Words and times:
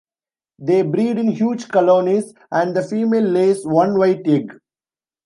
They 0.57 0.81
breed 0.81 1.19
in 1.19 1.29
huge 1.29 1.67
colonies 1.67 2.33
and 2.51 2.75
the 2.75 2.81
female 2.81 3.21
lays 3.23 3.63
one 3.67 3.99
white 3.99 4.25
egg. 4.27 4.51